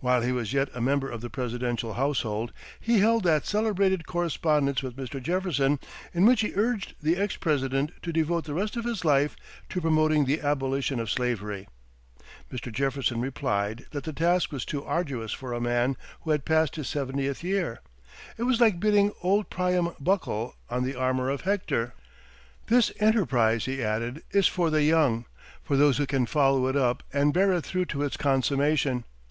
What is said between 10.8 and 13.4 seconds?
of slavery. Mr. Jefferson